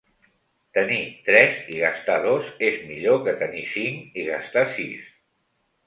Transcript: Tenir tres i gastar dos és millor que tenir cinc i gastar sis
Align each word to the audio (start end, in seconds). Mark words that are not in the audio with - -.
Tenir 0.77 1.01
tres 1.27 1.59
i 1.75 1.77
gastar 1.83 2.17
dos 2.25 2.49
és 2.71 2.81
millor 2.89 3.23
que 3.29 3.39
tenir 3.45 3.65
cinc 3.79 4.21
i 4.25 4.29
gastar 4.35 4.69
sis 4.77 5.11